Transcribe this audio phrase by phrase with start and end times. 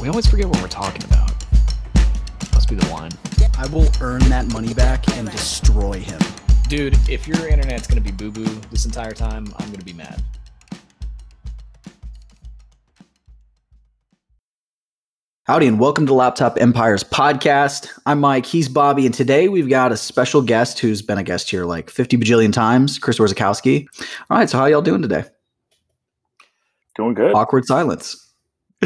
[0.00, 1.30] We always forget what we're talking about.
[2.54, 3.10] Must be the wine.
[3.58, 6.18] I will earn that money back and destroy him.
[6.68, 10.24] Dude, if your internet's gonna be boo boo this entire time, I'm gonna be mad.
[15.44, 17.88] Howdy, and welcome to Laptop Empires podcast.
[18.06, 21.50] I'm Mike, he's Bobby, and today we've got a special guest who's been a guest
[21.50, 23.86] here like 50 bajillion times, Chris Orzechowski.
[24.30, 25.24] All right, so how y'all doing today?
[26.96, 27.34] Doing good.
[27.34, 28.29] Awkward silence.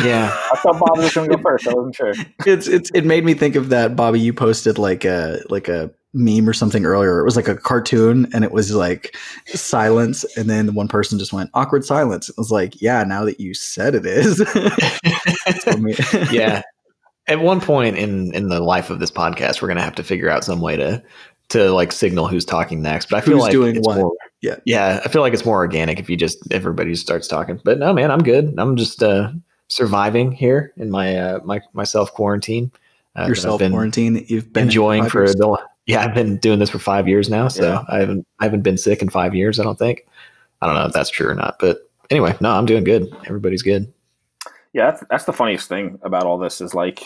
[0.03, 0.37] Yeah.
[0.53, 1.69] I thought Bob was going to go first.
[1.69, 2.15] I wasn't sure.
[2.47, 4.21] It's it's it made me think of that Bobby.
[4.21, 7.21] You posted like a like a meme or something earlier.
[7.21, 11.33] It was like a cartoon, and it was like silence, and then one person just
[11.33, 12.29] went awkward silence.
[12.29, 14.41] It was like, yeah, now that you said it is.
[16.33, 16.63] Yeah.
[17.27, 20.29] At one point in in the life of this podcast, we're gonna have to figure
[20.29, 21.03] out some way to
[21.51, 23.09] to like signal who's talking next.
[23.09, 23.97] But I feel Who's like doing it's what?
[23.99, 24.57] more Yeah.
[24.65, 25.01] Yeah.
[25.05, 27.61] I feel like it's more organic if you just everybody starts talking.
[27.65, 28.55] But no, man, I'm good.
[28.59, 29.31] I'm just uh
[29.75, 32.71] surviving here in my uh my my self quarantine.
[33.17, 34.25] Uh, that I've yourself quarantine.
[34.29, 35.35] You've been enjoying for years.
[35.35, 37.85] the yeah i've been doing this for five years now so Yeah.
[37.89, 40.07] i haven't i haven't been sick in five years i don't think
[40.63, 43.63] i don't know if that's true or not but anyway no i'm doing good everybody's
[43.63, 43.93] good
[44.73, 47.01] Yeah, that's, that's the funniest thing about all this is like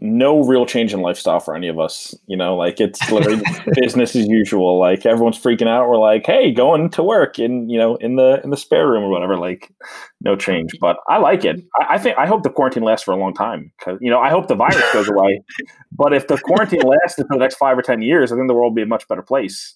[0.00, 2.14] no real change in lifestyle for any of us.
[2.26, 3.00] You know, like it's
[3.74, 4.78] business as usual.
[4.78, 5.88] Like everyone's freaking out.
[5.88, 9.02] We're like, hey, going to work in you know in the in the spare room
[9.02, 9.36] or whatever.
[9.36, 9.72] Like
[10.20, 11.62] no change, but I like it.
[11.80, 14.20] I, I think I hope the quarantine lasts for a long time because you know
[14.20, 15.42] I hope the virus goes away.
[15.92, 18.54] But if the quarantine lasts for the next five or ten years, I think the
[18.54, 19.74] world will be a much better place.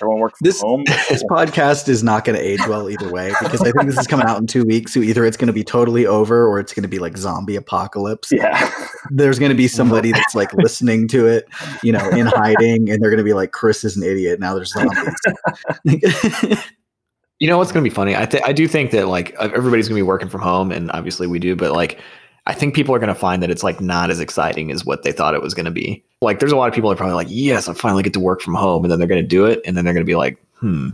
[0.00, 0.84] Everyone works from This- home.
[1.08, 4.06] This podcast is not going to age well either way because I think this is
[4.06, 4.92] coming out in two weeks.
[4.94, 7.56] So either it's going to be totally over or it's going to be like zombie
[7.56, 8.32] apocalypse.
[8.32, 8.70] yeah.
[9.10, 11.46] There's going to be somebody that's like listening to it,
[11.82, 14.54] you know, in hiding, and they're going to be like, "Chris is an idiot." Now
[14.54, 15.14] there's zombies.
[17.40, 19.88] you know what's going to be funny i th- i do think that like everybody's
[19.88, 22.00] going to be working from home and obviously we do but like
[22.46, 25.02] i think people are going to find that it's like not as exciting as what
[25.02, 26.98] they thought it was going to be like there's a lot of people that are
[26.98, 29.26] probably like yes i finally get to work from home and then they're going to
[29.26, 30.90] do it and then they're going to be like hmm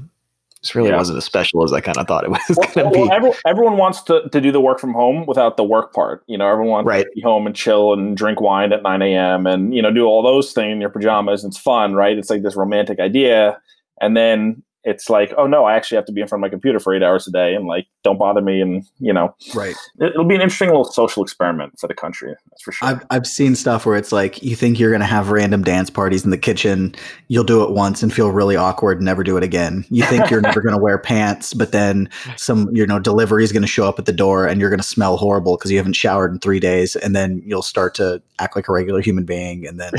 [0.63, 0.99] this really Yeah.
[0.99, 3.13] wasn't as special as i kind of thought it was well, going to well, be
[3.15, 6.23] everyone, everyone wants to, to do the work from home without the work part.
[6.27, 7.05] You know, everyone wants Right.
[7.05, 9.47] to be home and chill and drink wine at 9 a.m.
[9.47, 11.45] and, you know, do all those things in your pajamas.
[11.47, 12.19] It's fun, right?
[12.19, 13.59] It's like this romantic idea.
[14.03, 16.49] And then it's like, oh no, I actually have to be in front of my
[16.49, 18.61] computer for eight hours a day and like, don't bother me.
[18.61, 19.75] And, you know, right.
[19.99, 22.35] it, it'll be an interesting little social experiment for the country.
[22.51, 22.89] That's for sure.
[22.89, 25.91] I've I've seen stuff where it's like you think you're going to have random dance
[25.91, 26.95] parties in the kitchen.
[27.29, 29.85] You'll do it once and feel really awkward and never do it again.
[29.91, 33.53] You think you're never going to wear pants, but then some you know delivery is
[33.53, 35.77] going to show up at the door and you're going to smell horrible because you
[35.77, 39.25] haven't showered in three days, and then you'll start to act like a regular human
[39.25, 39.93] being, and then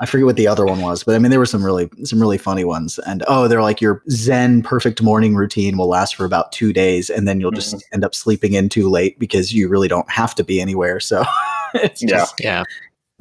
[0.00, 2.20] I forget what the other one was, but I mean there were some really some
[2.20, 2.98] really funny ones.
[3.00, 7.10] And oh, they're like your Zen perfect morning routine will last for about two days,
[7.10, 10.34] and then you'll just end up sleeping in too late because you really don't have
[10.36, 11.00] to be anywhere.
[11.00, 11.24] So
[11.74, 12.08] it's Yeah.
[12.08, 12.62] just Yeah.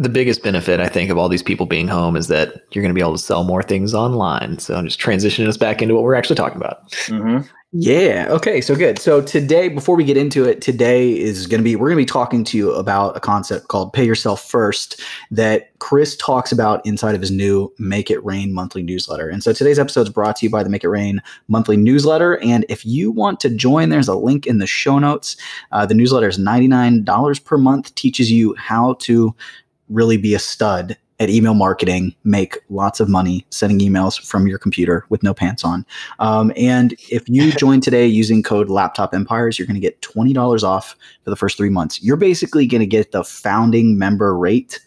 [0.01, 2.87] The biggest benefit, I think, of all these people being home is that you're going
[2.89, 4.57] to be able to sell more things online.
[4.57, 6.89] So I'm just transitioning us back into what we're actually talking about.
[7.07, 7.45] Mhm.
[7.71, 8.25] Yeah.
[8.31, 8.61] Okay.
[8.61, 8.97] So good.
[8.97, 12.01] So today, before we get into it, today is going to be we're going to
[12.01, 14.99] be talking to you about a concept called "Pay Yourself First
[15.29, 19.29] that Chris talks about inside of his new Make It Rain monthly newsletter.
[19.29, 22.39] And so today's episode is brought to you by the Make It Rain monthly newsletter.
[22.39, 25.37] And if you want to join, there's a link in the show notes.
[25.71, 27.93] Uh, the newsletter is ninety nine dollars per month.
[27.93, 29.35] Teaches you how to
[29.89, 34.57] really be a stud at email marketing, make lots of money sending emails from your
[34.57, 35.85] computer with no pants on.
[36.19, 40.33] Um, and if you join today using code Laptop Empires, you're going to get twenty
[40.33, 42.01] dollars off for the first three months.
[42.01, 44.79] You're basically going to get the founding member rate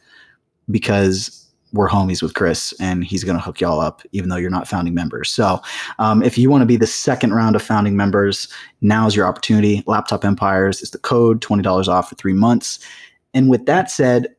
[0.71, 1.39] because
[1.73, 4.69] we're homies with Chris and he's going to hook y'all up, even though you're not
[4.69, 5.31] founding members.
[5.31, 5.61] So,
[5.99, 8.49] um, if you want to be the second round of founding members,
[8.81, 9.83] now's your opportunity.
[9.87, 12.79] Laptop Empires is the code, $20 off for three months.
[13.35, 14.35] And with that said,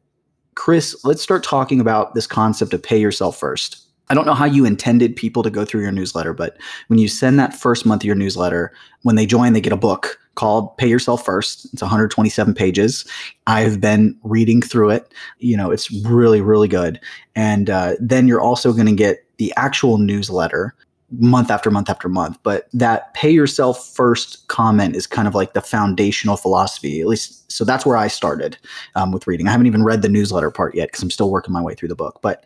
[0.56, 3.80] Chris, let's start talking about this concept of pay yourself first.
[4.10, 6.58] I don't know how you intended people to go through your newsletter, but
[6.88, 8.74] when you send that first month of your newsletter,
[9.04, 11.66] when they join, they get a book called Pay Yourself First.
[11.74, 13.06] It's 127 pages.
[13.48, 15.14] I've been reading through it.
[15.40, 17.00] You know, it's really, really good.
[17.36, 20.76] And uh, then you're also going to get the actual newsletter
[21.20, 22.38] month after month after month.
[22.44, 27.52] But that pay yourself first comment is kind of like the foundational philosophy, at least.
[27.52, 28.58] So that's where I started
[28.96, 29.48] um, with reading.
[29.48, 31.90] I haven't even read the newsletter part yet because I'm still working my way through
[31.90, 32.20] the book.
[32.22, 32.46] But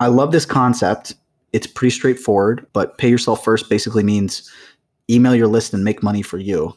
[0.00, 1.14] I love this concept.
[1.52, 4.50] It's pretty straightforward, but pay yourself first basically means
[5.10, 6.74] email your list and make money for you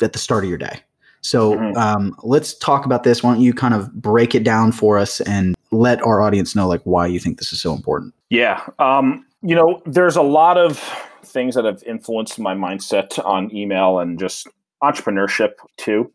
[0.00, 0.80] at the start of your day.
[1.20, 1.76] So mm-hmm.
[1.76, 3.22] um, let's talk about this.
[3.22, 6.68] Why don't you kind of break it down for us and let our audience know
[6.68, 8.14] like why you think this is so important?
[8.30, 10.78] Yeah, um, you know, there's a lot of
[11.24, 14.46] things that have influenced my mindset on email and just
[14.82, 16.10] entrepreneurship too.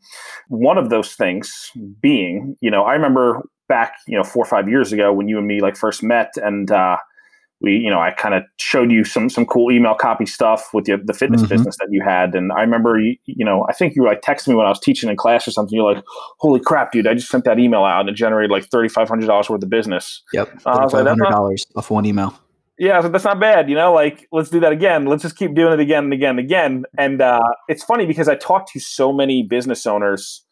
[0.47, 1.71] One of those things
[2.01, 5.37] being, you know, I remember back, you know, four or five years ago when you
[5.37, 6.97] and me like first met, and uh,
[7.61, 10.85] we, you know, I kind of showed you some some cool email copy stuff with
[10.85, 11.49] the, the fitness mm-hmm.
[11.49, 14.21] business that you had, and I remember, you, you know, I think you were like
[14.21, 15.75] texting me when I was teaching in class or something.
[15.75, 16.03] You're like,
[16.39, 17.07] "Holy crap, dude!
[17.07, 19.63] I just sent that email out and it generated like thirty five hundred dollars worth
[19.63, 22.37] of business." Yep, uh, five hundred dollars off one email.
[22.79, 23.93] Yeah, so that's not bad, you know.
[23.93, 25.05] Like, let's do that again.
[25.05, 26.83] Let's just keep doing it again and again and again.
[26.97, 30.43] And uh, it's funny because I talk to so many business owners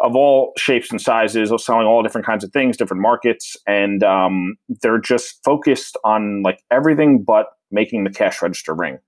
[0.00, 4.02] of all shapes and sizes, of selling all different kinds of things, different markets, and
[4.02, 8.98] um, they're just focused on like everything but making the cash register ring.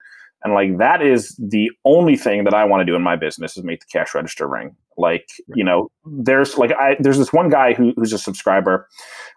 [0.45, 3.57] And like that is the only thing that I want to do in my business
[3.57, 4.77] is make the cash register ring.
[4.99, 8.87] Like, you know, there's like I there's this one guy who, who's a subscriber,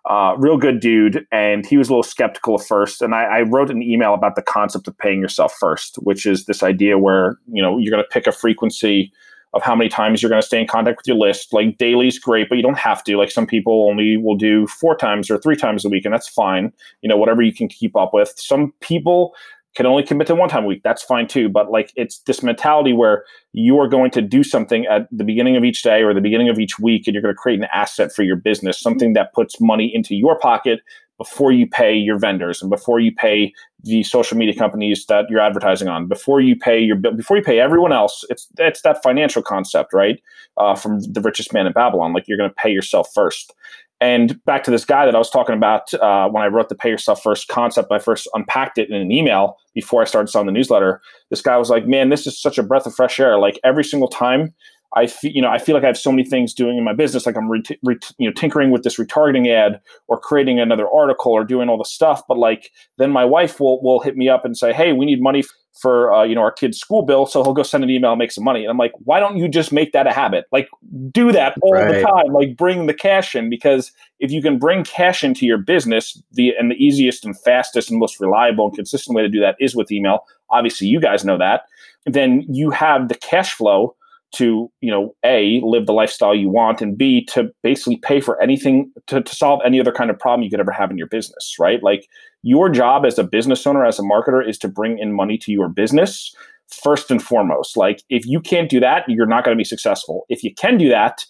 [0.08, 3.02] uh, real good dude, and he was a little skeptical at first.
[3.02, 6.46] And I, I wrote an email about the concept of paying yourself first, which is
[6.46, 9.12] this idea where, you know, you're gonna pick a frequency
[9.54, 11.54] of how many times you're going to stay in contact with your list.
[11.54, 13.18] Like daily is great, but you don't have to.
[13.18, 16.28] Like some people only will do four times or three times a week, and that's
[16.28, 16.72] fine.
[17.02, 18.34] You know, whatever you can keep up with.
[18.38, 19.34] Some people
[19.78, 20.82] can only commit to one time a week.
[20.84, 21.50] That's fine too.
[21.50, 25.56] But like it's this mentality where you are going to do something at the beginning
[25.56, 27.68] of each day or the beginning of each week, and you're going to create an
[27.72, 30.80] asset for your business, something that puts money into your pocket
[31.20, 33.54] before you pay your vendors and before you pay
[33.84, 37.44] the social media companies that you're advertising on, before you pay your bill, before you
[37.44, 38.26] pay everyone else.
[38.32, 40.20] It's it's that financial concept, right?
[40.58, 43.54] Uh, from the richest man in Babylon, like you're going to pay yourself first.
[44.00, 46.76] And back to this guy that I was talking about uh, when I wrote the
[46.76, 50.46] pay yourself first concept, I first unpacked it in an email before I started selling
[50.46, 51.02] the newsletter.
[51.32, 53.40] This guy was like, "Man, this is such a breath of fresh air.
[53.40, 54.54] Like every single time
[54.96, 56.94] I feel, you know, I feel like I have so many things doing in my
[56.94, 60.88] business, like I'm, re- re- you know, tinkering with this retargeting ad or creating another
[60.90, 62.24] article or doing all the stuff.
[62.28, 65.22] But like, then my wife will will hit me up and say, "Hey, we need
[65.22, 65.44] money
[65.74, 68.20] for uh, you know our kid's school bill," so he'll go send an email and
[68.20, 68.62] make some money.
[68.62, 70.46] And I'm like, why don't you just make that a habit?
[70.54, 70.70] Like,
[71.12, 71.94] do that all right.
[71.94, 72.34] the time.
[72.34, 76.54] Like, bring the cash in because if you can bring cash into your business, the
[76.58, 79.76] and the easiest and fastest and most reliable and consistent way to do that is
[79.76, 80.20] with email.
[80.50, 81.64] Obviously, you guys know that.
[82.06, 83.98] Then you have the cash flow
[84.34, 88.42] to you know a live the lifestyle you want and b to basically pay for
[88.42, 91.08] anything to, to solve any other kind of problem you could ever have in your
[91.08, 91.82] business right?
[91.82, 92.08] Like
[92.44, 95.52] your job as a business owner as a marketer is to bring in money to
[95.52, 96.34] your business
[96.68, 97.78] first and foremost.
[97.78, 100.26] Like if you can't do that you're not going to be successful.
[100.30, 101.26] If you can do that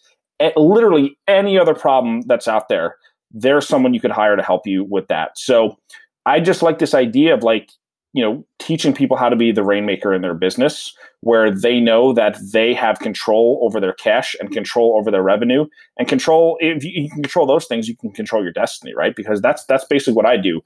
[0.56, 2.96] literally any other problem that's out there
[3.32, 5.38] there's someone you could hire to help you with that.
[5.38, 5.78] So
[6.26, 7.72] i just like this idea of like
[8.18, 10.92] you know teaching people how to be the rainmaker in their business
[11.22, 15.68] where they know that they have control over their cash and control over their revenue
[16.00, 19.16] and control if you can control those things you can control your destiny right?
[19.16, 20.62] Because that's that's basically what i do.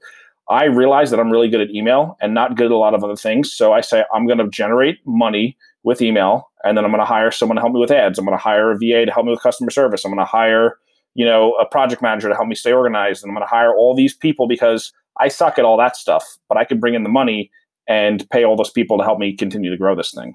[0.48, 3.04] I realize that i'm really good at email and not good at a lot of
[3.04, 3.52] other things.
[3.52, 7.12] So i say i'm going to generate money with email and then i'm going to
[7.16, 8.18] hire someone to help me with ads.
[8.18, 10.06] I'm going to hire a va to help me with customer service.
[10.06, 10.78] I'm going to hire
[11.14, 13.22] you know a project manager to help me stay organized.
[13.22, 16.24] And i'm going to hire all these people because I suck at all that stuff,
[16.48, 17.50] but I can bring in the money
[17.88, 20.34] and pay all those people to help me continue to grow this thing.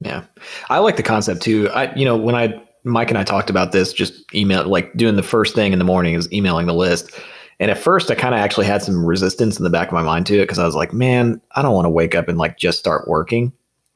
[0.00, 0.24] Yeah.
[0.68, 1.68] I like the concept too.
[1.70, 5.16] I, you know, when I, Mike and I talked about this, just email, like doing
[5.16, 7.12] the first thing in the morning is emailing the list.
[7.60, 10.02] And at first, I kind of actually had some resistance in the back of my
[10.02, 12.38] mind to it because I was like, man, I don't want to wake up and
[12.38, 13.52] like just start working.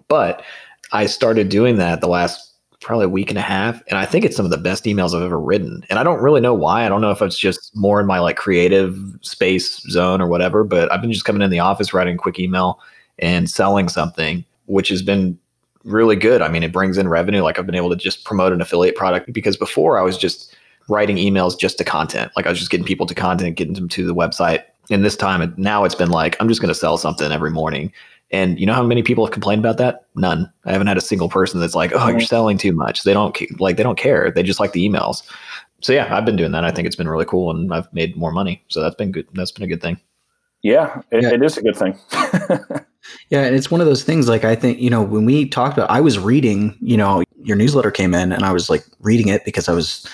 [0.07, 0.43] But
[0.93, 3.83] I started doing that the last probably a week and a half.
[3.89, 5.85] And I think it's some of the best emails I've ever written.
[5.91, 6.85] And I don't really know why.
[6.85, 10.65] I don't know if it's just more in my like creative space zone or whatever,
[10.65, 12.81] but I've been just coming in the office, writing quick email
[13.19, 15.39] and selling something, which has been
[15.85, 16.43] really good.
[16.43, 17.43] I mean, it brings in revenue.
[17.43, 20.55] Like I've been able to just promote an affiliate product because before I was just
[20.89, 22.31] writing emails just to content.
[22.37, 24.63] Like I was just getting people to content, getting them to the website.
[24.91, 27.93] And this time, now it's been like, I'm just going to sell something every morning
[28.31, 30.07] and you know how many people have complained about that?
[30.15, 30.51] None.
[30.65, 32.27] I haven't had a single person that's like, "Oh, you're mm-hmm.
[32.27, 34.31] selling too much." They don't like they don't care.
[34.31, 35.23] They just like the emails.
[35.83, 36.65] So yeah, I've been doing that.
[36.65, 38.63] I think it's been really cool, and I've made more money.
[38.69, 39.27] So that's been good.
[39.35, 40.01] That's been a good thing.
[40.63, 41.35] Yeah, it, yeah.
[41.35, 41.97] it is a good thing.
[43.31, 44.29] yeah, and it's one of those things.
[44.29, 46.77] Like I think you know when we talked about, I was reading.
[46.81, 50.09] You know, your newsletter came in, and I was like reading it because I was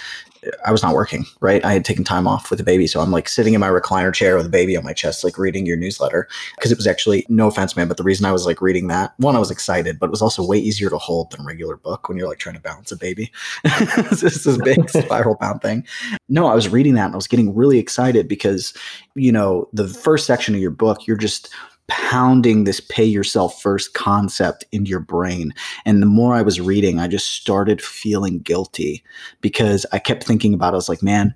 [0.64, 1.64] I was not working, right?
[1.64, 2.87] I had taken time off with the baby.
[2.87, 5.38] So I'm like sitting in my recliner chair with a baby on my chest, like
[5.38, 6.28] reading your newsletter.
[6.61, 9.14] Cause it was actually, no offense, man, but the reason I was like reading that,
[9.18, 11.76] one, I was excited, but it was also way easier to hold than a regular
[11.76, 13.30] book when you're like trying to balance a baby.
[13.64, 15.87] this is this big spiral bound thing.
[16.28, 18.75] No, I was reading that and I was getting really excited because,
[19.14, 21.52] you know, the first section of your book, you're just
[21.88, 25.52] pounding this pay yourself first concept into your brain.
[25.84, 29.02] And the more I was reading, I just started feeling guilty
[29.40, 30.76] because I kept thinking about it.
[30.76, 31.34] I was like, man,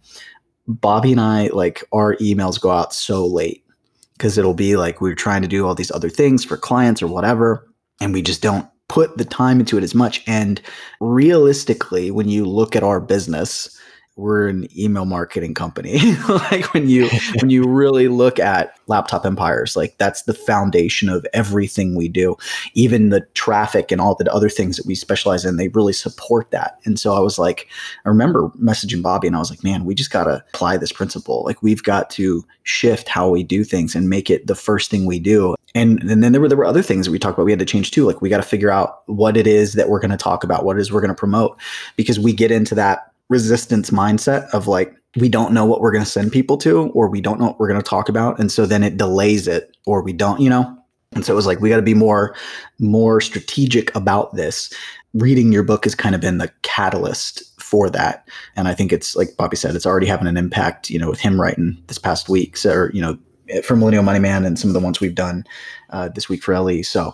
[0.67, 3.65] Bobby and I, like, our emails go out so late
[4.13, 7.07] because it'll be like we're trying to do all these other things for clients or
[7.07, 7.69] whatever.
[8.01, 10.23] And we just don't put the time into it as much.
[10.27, 10.61] And
[11.01, 13.79] realistically, when you look at our business,
[14.17, 15.99] we're an email marketing company.
[16.27, 17.09] Like when you
[17.41, 22.37] when you really look at laptop empires like that's the foundation of everything we do.
[22.75, 26.51] Even the traffic and all the other things that we specialize in they really support
[26.51, 26.79] that.
[26.85, 27.69] And so i was like
[28.05, 30.93] i remember messaging bobby and i was like man we just got to apply this
[30.93, 31.45] principle.
[31.45, 35.07] Like we've got to shift how we do things and make it the first thing
[35.07, 35.55] we do.
[35.75, 37.59] And, and then there were there were other things that we talked about we had
[37.59, 38.07] to change too.
[38.07, 40.65] Like we got to figure out what it is that we're going to talk about
[40.65, 41.59] what it is we're going to promote
[41.97, 46.05] because we get into that resistance mindset of like we don't know what we're going
[46.05, 48.53] to send people to or we don't know what we're going to talk about and
[48.53, 50.73] so then it delays it or we don't you know?
[51.13, 52.37] And so it was like we got to be more
[52.79, 54.73] more strategic about this.
[55.15, 59.17] Reading your book has kind of been the catalyst for that and i think it's
[59.17, 62.29] like bobby said it's already having an impact you know with him writing this past
[62.29, 63.19] week so or, you know
[63.65, 65.45] for millennial money man and some of the ones we've done
[65.91, 67.13] uh, this week for le so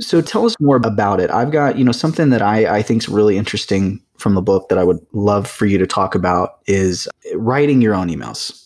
[0.00, 1.30] so tell us more about it.
[1.30, 4.68] I've got, you know, something that I, I think is really interesting from the book
[4.68, 8.64] that I would love for you to talk about is writing your own emails.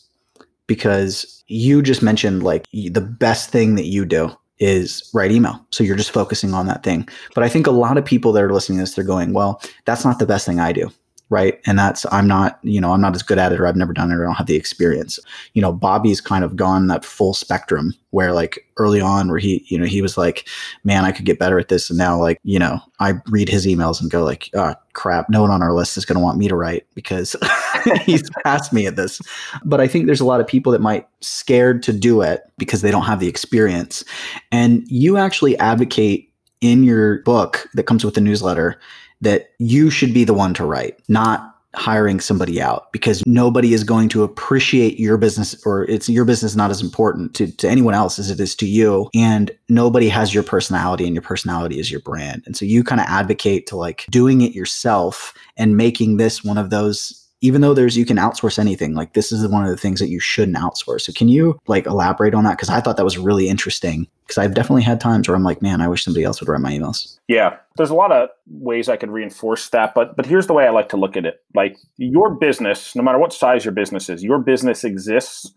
[0.66, 5.60] Because you just mentioned like the best thing that you do is write email.
[5.70, 7.08] So you're just focusing on that thing.
[7.34, 9.60] But I think a lot of people that are listening to this, they're going, well,
[9.84, 10.90] that's not the best thing I do
[11.32, 11.58] right?
[11.64, 13.94] And that's i'm not you know i'm not as good at it or i've never
[13.94, 15.18] done it or i don't have the experience.
[15.54, 19.64] You know bobby's kind of gone that full spectrum where like early on where he
[19.68, 20.46] you know he was like
[20.84, 21.88] man i could get better at this.
[21.88, 25.30] And now like you know i read his emails and go like oh crap.
[25.30, 27.34] No one on our list is going to want me to write because
[28.02, 29.22] he's past me at this.
[29.64, 32.82] But i think there's a lot of people that might scared to do it because
[32.82, 34.04] they don't have the experience.
[34.50, 38.78] And you actually advocate in your book that comes with the newsletter
[39.22, 43.82] that you should be the one to write, not hiring somebody out because nobody is
[43.82, 47.94] going to appreciate your business or it's your business not as important to, to anyone
[47.94, 51.90] else as it is to you and nobody has your personality and your personality is
[51.90, 52.42] your brand.
[52.44, 56.58] And so you kind of advocate to like doing it yourself and making this one
[56.58, 59.76] of those even though there's you can outsource anything like this is one of the
[59.76, 61.02] things that you shouldn't outsource.
[61.02, 62.56] So can you like elaborate on that?
[62.56, 64.08] Because i thought that was really interesting.
[64.22, 66.60] Because i've definitely had times where i'm like man i wish somebody else would write
[66.60, 67.18] my emails.
[67.28, 70.66] Yeah there's a lot of ways i could reinforce that but but here's the way
[70.66, 71.42] i like to look at it.
[71.54, 75.52] Like your business no matter what size your business is your business exists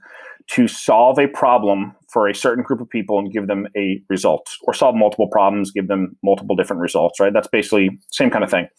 [0.48, 4.56] to solve a problem for a certain group of people and give them a result
[4.64, 8.50] or solve multiple problems give them multiple different results right that's basically same kind of
[8.50, 8.70] thing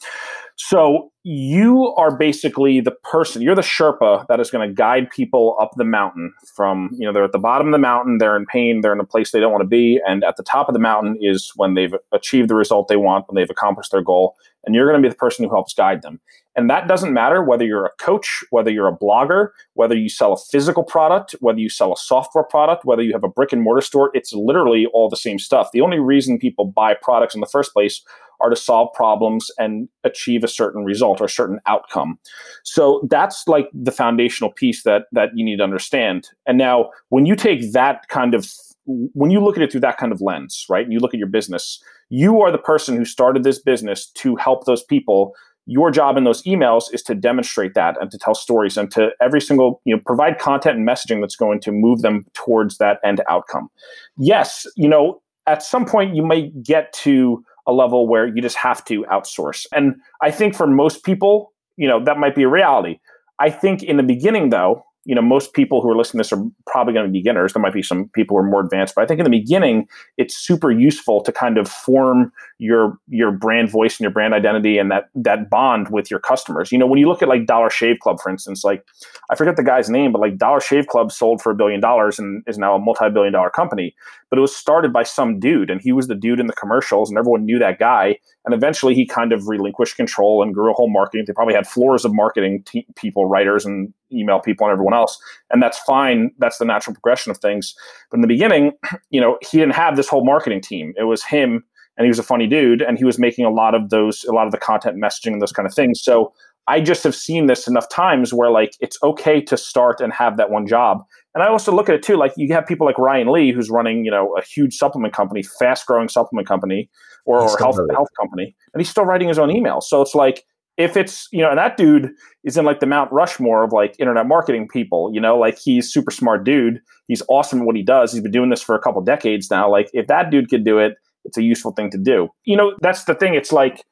[0.57, 5.57] so you are basically the person, you're the Sherpa that is going to guide people
[5.61, 8.47] up the mountain from, you know, they're at the bottom of the mountain, they're in
[8.47, 10.01] pain, they're in a place they don't want to be.
[10.07, 13.29] And at the top of the mountain is when they've achieved the result they want,
[13.29, 14.35] when they've accomplished their goal.
[14.65, 16.21] And you're going to be the person who helps guide them.
[16.57, 20.33] And that doesn't matter whether you're a coach, whether you're a blogger, whether you sell
[20.33, 23.63] a physical product, whether you sell a software product, whether you have a brick and
[23.63, 25.71] mortar store, it's literally all the same stuff.
[25.73, 28.03] The only reason people buy products in the first place
[28.41, 32.19] are to solve problems and achieve a certain result or a certain outcome.
[32.65, 36.29] So that's like the foundational piece that that you need to understand.
[36.47, 38.51] And now when you take that kind of
[38.87, 40.85] when you look at it through that kind of lens, right?
[40.85, 44.37] And you look at your business, you are the person who started this business to
[44.37, 45.35] help those people
[45.67, 49.11] your job in those emails is to demonstrate that and to tell stories and to
[49.21, 52.99] every single you know provide content and messaging that's going to move them towards that
[53.05, 53.69] end outcome
[54.17, 58.57] yes you know at some point you may get to a level where you just
[58.57, 59.67] have to outsource.
[59.73, 63.01] And I think for most people, you know, that might be a reality.
[63.39, 66.33] I think in the beginning, though, you know, most people who are listening to this
[66.33, 67.53] are probably going to be beginners.
[67.53, 69.87] There might be some people who are more advanced, but I think in the beginning,
[70.19, 74.79] it's super useful to kind of form your your brand voice and your brand identity
[74.79, 76.73] and that that bond with your customers.
[76.73, 78.85] You know, when you look at like Dollar Shave Club, for instance, like
[79.31, 82.19] I forget the guy's name, but like Dollar Shave Club sold for a billion dollars
[82.19, 83.95] and is now a multi-billion dollar company.
[84.29, 87.11] But it was started by some dude, and he was the dude in the commercials,
[87.11, 88.19] and everyone knew that guy.
[88.45, 91.27] And eventually, he kind of relinquished control and grew a whole marketing.
[91.27, 95.19] They probably had floors of marketing te- people, writers, and email people, and everyone else.
[95.51, 96.31] And that's fine.
[96.39, 97.75] That's the natural progression of things.
[98.11, 98.73] But in the beginning,
[99.11, 100.93] you know, he didn't have this whole marketing team.
[100.97, 101.65] It was him,
[101.97, 104.33] and he was a funny dude, and he was making a lot of those, a
[104.33, 106.03] lot of the content messaging and those kind of things.
[106.03, 106.33] So
[106.69, 110.37] I just have seen this enough times where like it's okay to start and have
[110.37, 111.05] that one job.
[111.35, 113.71] And I also look at it too, like you have people like Ryan Lee, who's
[113.71, 116.91] running, you know, a huge supplement company, fast growing supplement company
[117.25, 119.81] or, or health, health company, and he's still writing his own email.
[119.81, 120.45] So it's like,
[120.77, 122.11] if it's, you know, and that dude
[122.45, 125.93] is in like the Mount Rushmore of like internet marketing people, you know, like he's
[125.93, 126.81] super smart dude.
[127.09, 128.13] He's awesome at what he does.
[128.13, 129.71] He's been doing this for a couple decades now.
[129.71, 132.29] Like if that dude could do it, it's a useful thing to do.
[132.45, 133.35] You know, that's the thing.
[133.35, 133.85] It's like,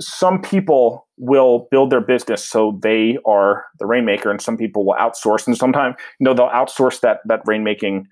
[0.00, 4.94] some people will build their business so they are the rainmaker and some people will
[4.94, 8.04] outsource and sometimes you know they'll outsource that that rainmaking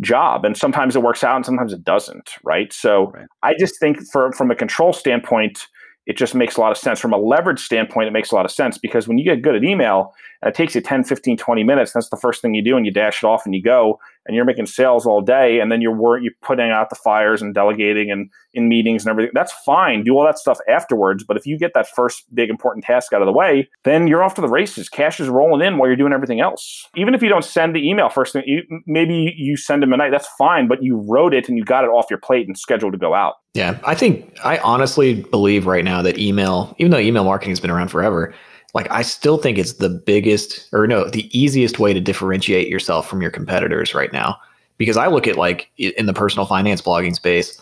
[0.00, 3.26] job and sometimes it works out and sometimes it doesn't right so right.
[3.42, 5.66] i just think for from a control standpoint
[6.06, 7.00] it just makes a lot of sense.
[7.00, 9.54] From a leverage standpoint it makes a lot of sense because when you get good
[9.54, 11.92] at email it takes you 10 15 20 minutes.
[11.92, 14.34] That's the first thing you do and you dash it off and you go and
[14.34, 18.10] you're making sales all day and then you're you're putting out the fires and delegating
[18.10, 21.58] and in meetings and everything that's fine do all that stuff afterwards but if you
[21.58, 24.48] get that first big important task out of the way then you're off to the
[24.48, 26.88] races cash is rolling in while you're doing everything else.
[26.96, 29.96] Even if you don't send the email first thing you, maybe you send them a
[29.96, 32.58] night that's fine but you wrote it and you got it off your plate and
[32.58, 33.34] scheduled to go out.
[33.54, 37.60] Yeah i think i honestly believe right now that email even though email marketing has
[37.60, 38.34] been around forever
[38.76, 43.08] like I still think it's the biggest or no, the easiest way to differentiate yourself
[43.08, 44.36] from your competitors right now.
[44.76, 47.58] Because I look at like in the personal finance blogging space,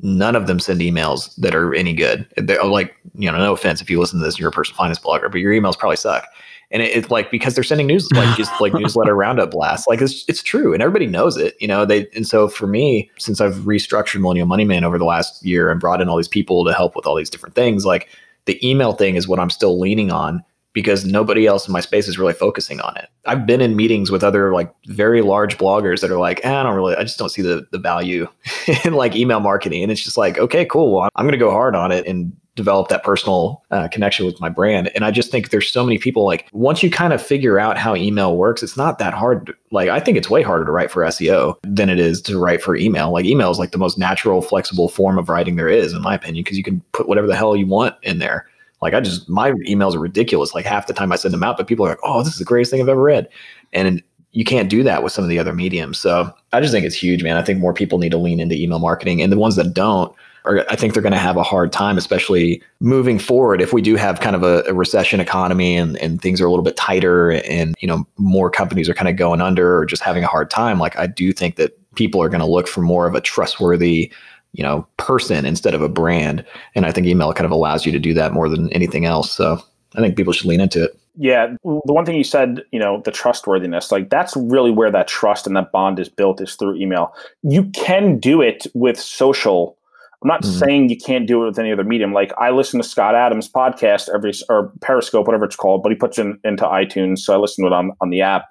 [0.00, 2.28] none of them send emails that are any good.
[2.36, 4.76] They're oh, like, you know, no offense if you listen to this, you're a personal
[4.76, 6.26] finance blogger, but your emails probably suck.
[6.70, 9.86] And it's it, like because they're sending news like just like newsletter roundup blasts.
[9.86, 11.56] Like it's it's true and everybody knows it.
[11.60, 15.06] You know, they and so for me, since I've restructured Millennial Money Man over the
[15.06, 17.86] last year and brought in all these people to help with all these different things,
[17.86, 18.10] like
[18.44, 20.44] the email thing is what I'm still leaning on
[20.78, 23.08] because nobody else in my space is really focusing on it.
[23.26, 26.62] I've been in meetings with other like very large bloggers that are like, eh, I
[26.62, 28.28] don't really, I just don't see the the value
[28.84, 29.82] in like email marketing.
[29.82, 30.94] And it's just like, okay, cool.
[30.94, 34.40] Well, I'm going to go hard on it and develop that personal uh, connection with
[34.40, 34.92] my brand.
[34.94, 37.76] And I just think there's so many people like once you kind of figure out
[37.76, 39.46] how email works, it's not that hard.
[39.46, 42.38] To, like I think it's way harder to write for SEO than it is to
[42.38, 43.12] write for email.
[43.12, 46.14] Like email is like the most natural, flexible form of writing there is, in my
[46.14, 48.46] opinion, because you can put whatever the hell you want in there.
[48.80, 50.54] Like I just my emails are ridiculous.
[50.54, 52.38] Like half the time I send them out, but people are like, "Oh, this is
[52.38, 53.28] the greatest thing I've ever read,"
[53.72, 55.98] and you can't do that with some of the other mediums.
[55.98, 57.36] So I just think it's huge, man.
[57.36, 60.14] I think more people need to lean into email marketing, and the ones that don't,
[60.44, 63.60] are, I think they're going to have a hard time, especially moving forward.
[63.60, 66.50] If we do have kind of a, a, recession economy and and things are a
[66.50, 70.02] little bit tighter, and you know more companies are kind of going under or just
[70.02, 72.80] having a hard time, like I do think that people are going to look for
[72.80, 74.12] more of a trustworthy
[74.58, 76.44] you know person instead of a brand.
[76.74, 79.30] And i think email kind of allows you to do that more than anything else.
[79.30, 79.62] So
[79.96, 80.98] i think people should lean into it.
[81.16, 81.54] Yeah.
[81.64, 85.46] The one thing you said you know the trustworthiness like that's really where that trust
[85.46, 87.14] and that bond is built is through email.
[87.42, 89.78] You can do it with social.
[90.20, 90.58] I'm not mm-hmm.
[90.58, 92.12] saying you can't do it with any other medium.
[92.12, 95.96] Like i listen to scott adams podcast every or periscope whatever it's called but he
[95.96, 97.20] puts it in, into itunes.
[97.20, 98.46] So i listen to it on, on the app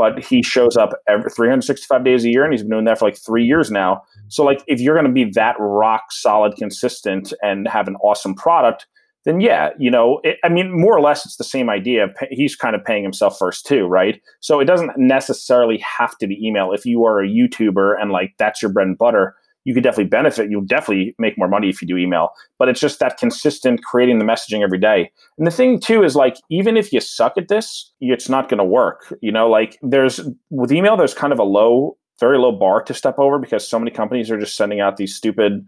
[0.00, 3.04] but he shows up every 365 days a year and he's been doing that for
[3.04, 7.32] like three years now so like if you're going to be that rock solid, consistent,
[7.42, 8.86] and have an awesome product,
[9.24, 12.06] then yeah, you know, it, I mean, more or less, it's the same idea.
[12.30, 14.22] He's kind of paying himself first too, right?
[14.38, 16.72] So it doesn't necessarily have to be email.
[16.72, 19.34] If you are a YouTuber and like that's your bread and butter,
[19.64, 20.50] you could definitely benefit.
[20.50, 22.30] You'll definitely make more money if you do email.
[22.58, 25.10] But it's just that consistent creating the messaging every day.
[25.38, 28.58] And the thing too is like even if you suck at this, it's not going
[28.58, 29.14] to work.
[29.20, 30.20] You know, like there's
[30.50, 33.78] with email, there's kind of a low very low bar to step over because so
[33.78, 35.66] many companies are just sending out these stupid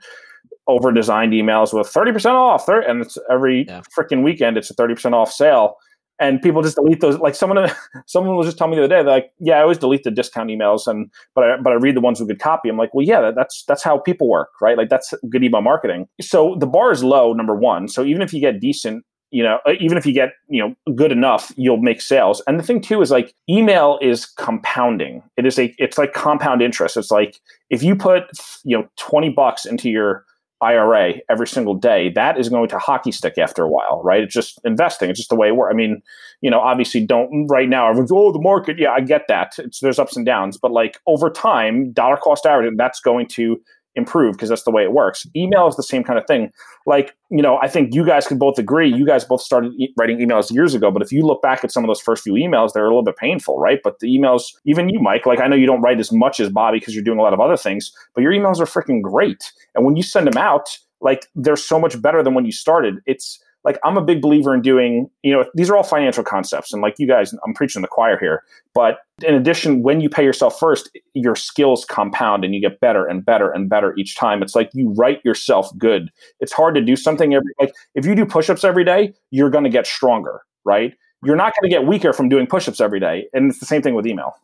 [0.69, 3.81] over designed emails with 30% off and it's every yeah.
[3.99, 5.75] freaking weekend it's a 30% off sale
[6.23, 7.71] and people just delete those like someone
[8.07, 10.49] someone was just telling me the other day like yeah i always delete the discount
[10.51, 12.69] emails and but i but i read the ones with good copy.
[12.69, 14.79] I'm like well yeah that, that's that's how people work right?
[14.79, 16.09] Like that's good email marketing.
[16.21, 17.89] So the bar is low number one.
[17.89, 20.95] So even if you get decent you know uh, even if you get you know
[20.95, 22.43] good enough you'll make sales.
[22.47, 25.23] And the thing too is like email is compounding.
[25.37, 26.97] It is a it's like compound interest.
[26.97, 28.25] It's like if you put
[28.65, 30.25] you know 20 bucks into your
[30.63, 34.23] IRA every single day, that is going to hockey stick after a while, right?
[34.23, 35.11] It's just investing.
[35.11, 35.73] It's just the way it works.
[35.73, 36.03] I mean,
[36.41, 38.79] you know, obviously don't right now everyone's, oh, the market.
[38.79, 39.55] Yeah, I get that.
[39.59, 43.61] It's, there's ups and downs, but like over time, dollar cost average, that's going to
[43.95, 45.27] improve because that's the way it works.
[45.37, 46.51] Email is the same kind of thing.
[46.87, 48.93] Like, you know, I think you guys can both agree.
[48.93, 51.71] You guys both started e- writing emails years ago, but if you look back at
[51.71, 53.81] some of those first few emails, they're a little bit painful, right?
[53.85, 56.49] But the emails, even you, Mike, like I know you don't write as much as
[56.49, 59.53] Bobby because you're doing a lot of other things, but your emails are freaking great.
[59.75, 63.01] And when you send them out, like they're so much better than when you started.
[63.07, 66.73] It's like I'm a big believer in doing, you know, these are all financial concepts.
[66.73, 68.43] And like you guys, I'm preaching the choir here.
[68.75, 73.07] But in addition, when you pay yourself first, your skills compound and you get better
[73.07, 74.43] and better and better each time.
[74.43, 76.11] It's like you write yourself good.
[76.41, 79.69] It's hard to do something every like if you do push-ups every day, you're gonna
[79.69, 80.43] get stronger.
[80.65, 80.93] right?
[81.25, 83.83] You're not going to get weaker from doing push-ups every day, and it's the same
[83.83, 84.35] thing with email.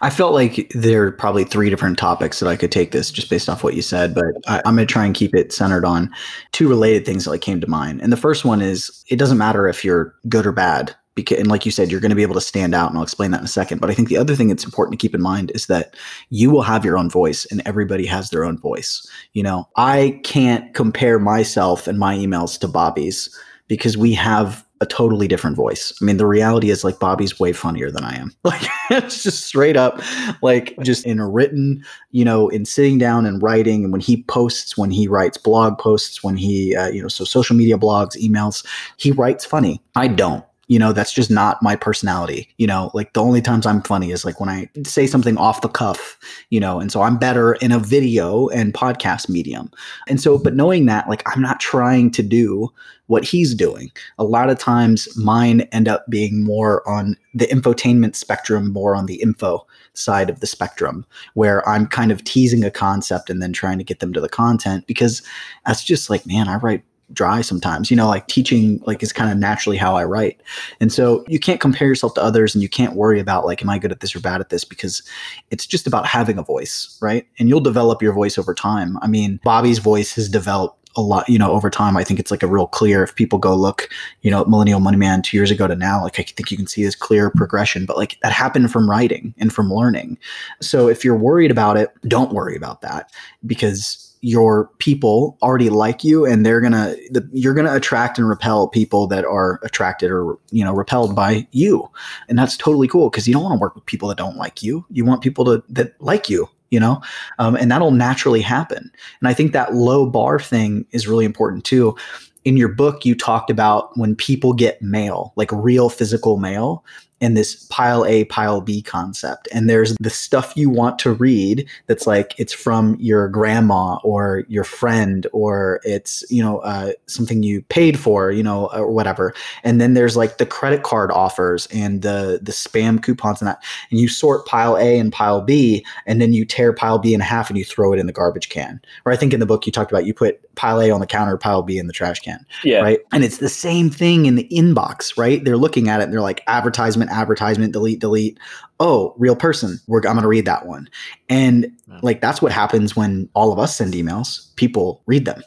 [0.00, 3.30] I felt like there are probably three different topics that I could take this just
[3.30, 5.84] based off what you said, but I, am going to try and keep it centered
[5.84, 6.10] on
[6.52, 8.00] two related things that like came to mind.
[8.00, 11.48] And the first one is it doesn't matter if you're good or bad because and
[11.48, 13.40] like you said you're going to be able to stand out and i'll explain that
[13.40, 15.50] in a second but i think the other thing that's important to keep in mind
[15.54, 15.96] is that
[16.30, 20.20] you will have your own voice and everybody has their own voice you know i
[20.22, 25.92] can't compare myself and my emails to bobby's because we have a totally different voice.
[26.00, 28.34] I mean, the reality is like Bobby's way funnier than I am.
[28.44, 30.00] Like it's just straight up
[30.42, 34.24] like just in a written, you know, in sitting down and writing and when he
[34.24, 38.16] posts, when he writes blog posts, when he uh, you know, so social media blogs,
[38.16, 38.66] emails,
[38.96, 39.80] he writes funny.
[39.94, 43.66] I don't you know that's just not my personality you know like the only times
[43.66, 46.16] i'm funny is like when i say something off the cuff
[46.50, 49.70] you know and so i'm better in a video and podcast medium.
[50.06, 52.72] And so but knowing that like i'm not trying to do
[53.10, 53.90] what he's doing.
[54.18, 59.06] A lot of times mine end up being more on the infotainment spectrum more on
[59.06, 61.04] the info side of the spectrum
[61.34, 64.28] where i'm kind of teasing a concept and then trying to get them to the
[64.28, 65.20] content because
[65.66, 69.30] that's just like man i write dry sometimes you know like teaching like is kind
[69.30, 70.40] of naturally how i write
[70.80, 73.70] and so you can't compare yourself to others and you can't worry about like am
[73.70, 75.02] i good at this or bad at this because
[75.50, 79.06] it's just about having a voice right and you'll develop your voice over time i
[79.06, 81.96] mean bobby's voice has developed a lot, you know, over time.
[81.96, 83.02] I think it's like a real clear.
[83.02, 83.88] If people go look,
[84.22, 86.66] you know, Millennial Money Man two years ago to now, like I think you can
[86.66, 87.86] see this clear progression.
[87.86, 90.18] But like that happened from writing and from learning.
[90.60, 93.12] So if you're worried about it, don't worry about that
[93.46, 98.68] because your people already like you and they're gonna the, you're gonna attract and repel
[98.68, 101.88] people that are attracted or you know repelled by you.
[102.28, 104.62] And that's totally cool because you don't want to work with people that don't like
[104.62, 104.84] you.
[104.90, 107.02] You want people to that like you you know?
[107.40, 108.92] Um, and that'll naturally happen.
[109.20, 111.96] And i think that low bar thing is really important too.
[112.44, 116.84] In your book you talked about when people get mail like real physical mail
[117.20, 119.48] in this pile A, pile B concept.
[119.52, 124.44] And there's the stuff you want to read that's like it's from your grandma or
[124.48, 129.34] your friend or it's, you know, uh, something you paid for, you know, or whatever.
[129.64, 133.62] And then there's like the credit card offers and the the spam coupons and that.
[133.90, 137.20] And you sort pile A and pile B, and then you tear pile B in
[137.20, 138.80] half and you throw it in the garbage can.
[139.04, 141.06] Or I think in the book you talked about you put pile A on the
[141.06, 142.44] counter, pile B in the trash can.
[142.64, 142.80] Yeah.
[142.80, 143.00] Right.
[143.12, 145.44] And it's the same thing in the inbox, right?
[145.44, 148.38] They're looking at it and they're like advertisement advertisement, delete, delete.
[148.78, 149.78] Oh, real person.
[149.86, 150.88] We're, I'm going to read that one.
[151.28, 151.70] And
[152.02, 154.54] like that's what happens when all of us send emails.
[154.56, 155.42] People read them,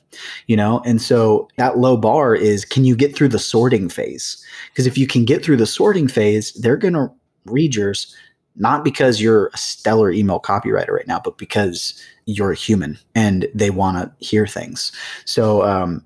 [0.48, 0.82] you know?
[0.86, 4.44] And so that low bar is can you get through the sorting phase?
[4.70, 7.12] Because if you can get through the sorting phase, they're going to
[7.46, 8.16] read yours
[8.56, 13.48] not because you're a stellar email copywriter right now, but because you're a human and
[13.54, 14.92] they want to hear things.
[15.26, 16.06] So, um,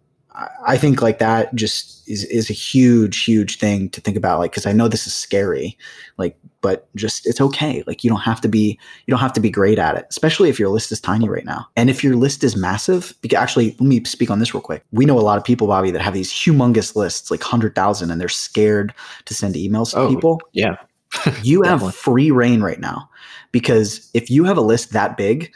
[0.65, 4.52] I think like that just is is a huge huge thing to think about like
[4.52, 5.78] cuz I know this is scary
[6.17, 7.84] like but just it's okay.
[7.88, 10.50] Like you don't have to be you don't have to be great at it especially
[10.50, 11.67] if your list is tiny right now.
[11.76, 14.84] And if your list is massive because actually let me speak on this real quick.
[14.91, 18.21] We know a lot of people Bobby that have these humongous lists like 100,000 and
[18.21, 18.93] they're scared
[19.26, 20.41] to send emails to oh, people.
[20.54, 20.78] yeah.
[21.41, 23.10] You have free reign right now
[23.52, 25.54] because if you have a list that big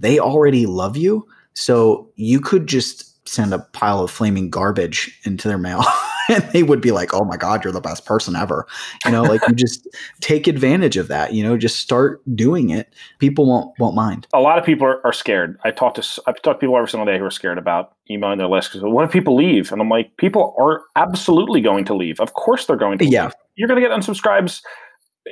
[0.00, 1.26] they already love you.
[1.54, 5.84] So you could just send a pile of flaming garbage into their mail.
[6.30, 8.66] And they would be like oh my god you're the best person ever.
[9.06, 9.88] You know like you just
[10.20, 12.92] take advantage of that you know just start doing it.
[13.18, 14.26] People won't won't mind.
[14.34, 15.58] A lot of people are, are scared.
[15.64, 18.36] I talk to i talk to people every single day who are scared about emailing
[18.36, 19.72] their list because what if people leave?
[19.72, 22.20] And i'm like people are absolutely going to leave.
[22.20, 23.30] Of course they're going to yeah.
[23.54, 24.60] You're going to get unsubscribes.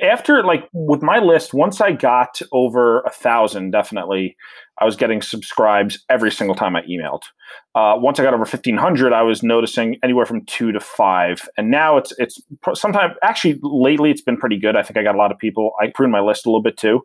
[0.01, 4.35] After like with my list once i got over a thousand definitely
[4.79, 7.23] i was getting subscribes every single time i emailed
[7.75, 11.47] uh, once I got over 1500, I was noticing anywhere from two to five.
[11.57, 12.41] And now it's, it's
[12.73, 14.75] sometimes actually lately it's been pretty good.
[14.75, 15.73] I think I got a lot of people.
[15.79, 17.01] I pruned my list a little bit too.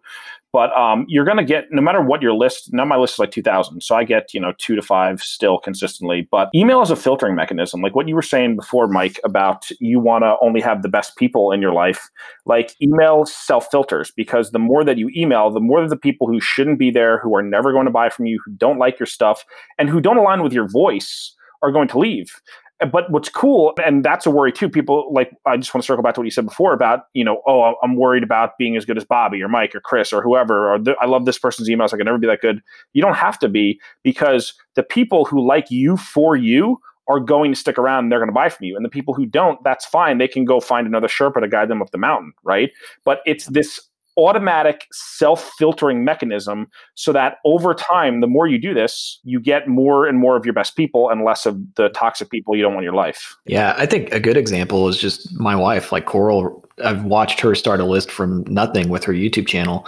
[0.53, 2.73] But um, you're going to get no matter what your list.
[2.73, 5.59] Now my list is like 2,000, so I get you know two to five still
[5.59, 6.29] consistently.
[6.31, 9.99] But email is a filtering mechanism, like what you were saying before, Mike, about you
[9.99, 12.11] want to only have the best people in your life.
[12.45, 16.27] Like email self filters because the more that you email, the more that the people
[16.27, 18.99] who shouldn't be there, who are never going to buy from you, who don't like
[18.99, 19.45] your stuff,
[19.79, 22.41] and who don't align with your voice are going to leave
[22.85, 24.69] but what's cool, and that's a worry too.
[24.69, 27.25] People like I just want to circle back to what you said before about you
[27.25, 30.23] know, oh, I'm worried about being as good as Bobby or Mike or Chris or
[30.23, 30.73] whoever.
[30.73, 31.93] Or I love this person's emails.
[31.93, 32.63] I can never be that good.
[32.93, 37.53] You don't have to be because the people who like you for you are going
[37.53, 38.77] to stick around and they're going to buy from you.
[38.77, 40.19] And the people who don't, that's fine.
[40.19, 42.71] They can go find another Sherpa to guide them up the mountain, right?
[43.05, 43.81] But it's this
[44.19, 50.07] automatic self-filtering mechanism so that over time the more you do this you get more
[50.07, 52.83] and more of your best people and less of the toxic people you don't want
[52.83, 56.65] in your life Yeah, I think a good example is just my wife, like Coral.
[56.85, 59.87] I've watched her start a list from nothing with her YouTube channel.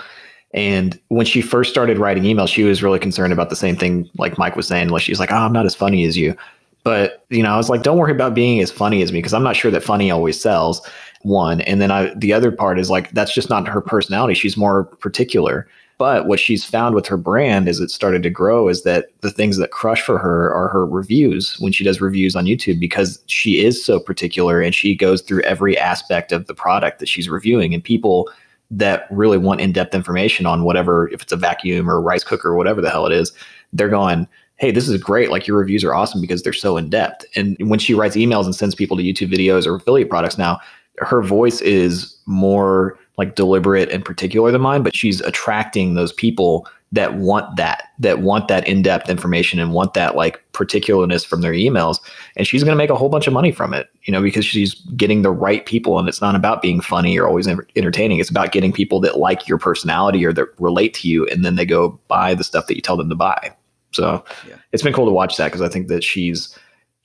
[0.53, 4.09] And when she first started writing emails, she was really concerned about the same thing
[4.17, 4.89] like Mike was saying.
[4.89, 6.37] Like she's like, Oh, I'm not as funny as you.
[6.85, 9.35] But you know, I was like, don't worry about being as funny as me because
[9.35, 10.87] I'm not sure that funny always sells.
[11.25, 11.63] One.
[11.63, 14.35] And then I the other part is like that's just not her personality.
[14.35, 15.67] She's more particular.
[15.97, 19.31] But what she's found with her brand as it started to grow is that the
[19.31, 23.23] things that crush for her are her reviews when she does reviews on YouTube because
[23.27, 27.29] she is so particular and she goes through every aspect of the product that she's
[27.29, 27.73] reviewing.
[27.73, 28.29] And people
[28.71, 32.51] that really want in-depth information on whatever, if it's a vacuum or a rice cooker
[32.51, 33.33] or whatever the hell it is,
[33.73, 35.31] they're going, Hey, this is great.
[35.31, 37.25] Like your reviews are awesome because they're so in depth.
[37.37, 40.61] And when she writes emails and sends people to YouTube videos or affiliate products now,
[40.99, 46.67] her voice is more like deliberate and particular than mine, but she's attracting those people
[46.93, 51.53] that want that, that want that in-depth information and want that like particularness from their
[51.53, 51.99] emails.
[52.37, 54.45] And she's going to make a whole bunch of money from it, you know, because
[54.45, 55.99] she's getting the right people.
[55.99, 58.21] And it's not about being funny or always entertaining.
[58.21, 61.27] It's about getting people that like your personality or that relate to you.
[61.27, 63.53] And then they go buy the stuff that you tell them to buy.
[63.91, 64.57] So Yeah.
[64.73, 66.57] it's been cool to watch that because I think that she's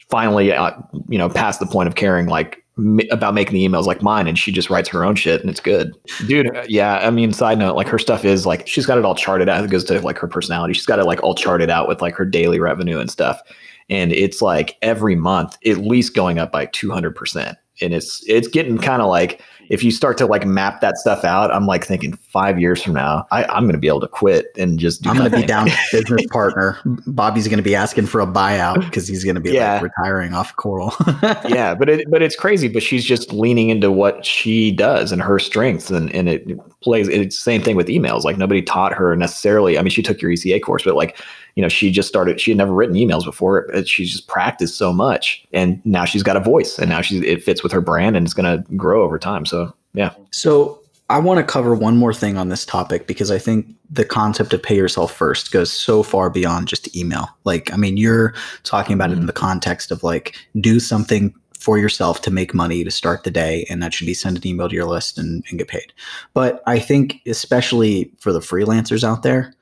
[0.10, 0.72] finally, uh,
[1.08, 2.64] you know, past the point of caring like
[3.12, 5.60] about making the emails like mine, and she just writes her own shit, and it's
[5.60, 5.96] good,
[6.28, 6.56] dude.
[6.56, 9.16] uh, Yeah, I mean, side note, like her stuff is like she's got it all
[9.16, 9.64] charted out.
[9.64, 10.74] It goes to like her personality.
[10.74, 13.42] She's got it like all charted out with like her daily revenue and stuff,
[13.90, 18.24] and it's like every month at least going up by two hundred percent, and it's
[18.28, 21.66] it's getting kind of like if you start to like map that stuff out, I'm
[21.68, 24.80] like thinking five years from now, I, I'm going to be able to quit and
[24.80, 26.78] just do I'm going to be down to business partner.
[27.08, 29.74] Bobby's going to be asking for a buyout because he's going to be Yeah.
[29.82, 30.94] like retiring off Coral.
[31.48, 32.68] yeah, but it but it's crazy.
[32.68, 36.48] But she's just leaning into what she does and her strengths, and and it
[36.82, 37.08] plays.
[37.08, 38.24] It's the same thing with emails.
[38.24, 39.78] Like nobody taught her necessarily.
[39.78, 41.18] I mean, she took your ECA course, but like
[41.56, 42.40] you know, she just started.
[42.40, 43.68] She had never written emails before.
[43.74, 47.22] but She's just practiced so much, and now she's got a voice, and now she's
[47.24, 49.46] it fits with her brand, and it's going to grow over time.
[49.46, 53.40] So yeah, So I want to cover one more thing on this topic because I
[53.40, 57.28] think the concept of pay yourself first goes so far beyond just email.
[57.44, 59.28] Like, I mean, you're talking about it in mm-hmm.
[59.28, 63.66] the context of like do something for yourself to make money to start the day,
[63.70, 65.94] and that should be send an email to your list and, and get paid.
[66.34, 69.54] But I think especially for the freelancers out there,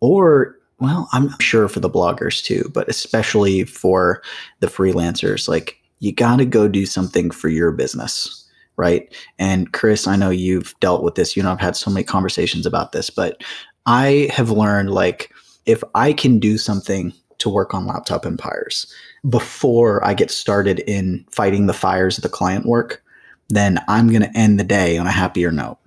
[0.00, 4.22] or well, I'm sure for the bloggers too, but especially for
[4.60, 8.44] the freelancers, like you got to go do something for your business,
[8.76, 9.14] right?
[9.38, 11.36] And Chris, I know you've dealt with this.
[11.36, 13.42] You know, I've had so many conversations about this, but
[13.86, 15.32] I have learned like
[15.66, 18.92] if I can do something to work on laptop empires
[19.28, 23.02] before I get started in fighting the fires of the client work,
[23.48, 25.78] then I'm going to end the day on a happier note.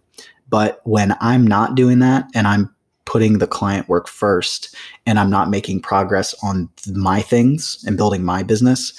[0.49, 2.73] But when I'm not doing that and I'm
[3.05, 8.23] putting the client work first and I'm not making progress on my things and building
[8.23, 8.93] my business,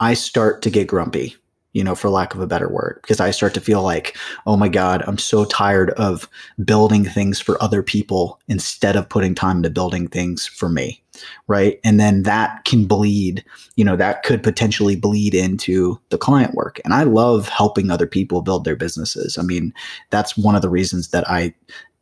[0.00, 1.36] I start to get grumpy,
[1.72, 4.56] you know, for lack of a better word, because I start to feel like, oh
[4.56, 6.28] my God, I'm so tired of
[6.64, 11.02] building things for other people instead of putting time into building things for me.
[11.46, 11.80] Right.
[11.84, 13.44] And then that can bleed,
[13.76, 16.80] you know, that could potentially bleed into the client work.
[16.84, 19.38] And I love helping other people build their businesses.
[19.38, 19.72] I mean,
[20.10, 21.54] that's one of the reasons that I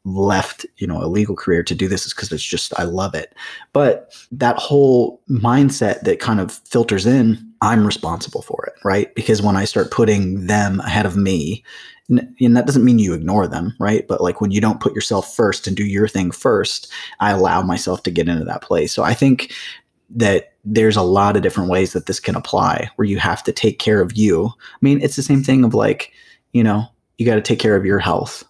[0.06, 3.12] left you know a legal career to do this is because it's just i love
[3.12, 3.34] it
[3.72, 9.42] but that whole mindset that kind of filters in i'm responsible for it right because
[9.42, 11.64] when i start putting them ahead of me
[12.08, 14.06] and that doesn't mean you ignore them right?
[14.06, 16.90] But like when you don't put yourself first and do your thing first
[17.20, 18.92] i allow myself to get into that place.
[18.92, 19.52] So i think
[20.10, 23.52] that there's a lot of different ways that this can apply where you have to
[23.52, 24.46] take care of you.
[24.46, 26.12] I mean it's the same thing of like
[26.52, 26.86] you know
[27.18, 28.44] you got to take care of your health